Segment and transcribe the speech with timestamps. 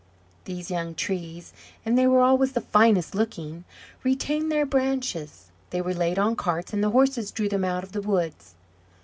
[0.45, 1.53] These young trees,
[1.85, 3.65] and they were always the finest looking,
[4.03, 7.91] retained their branches; they were laid on carts, and the horses drew them out of
[7.91, 8.55] the woods.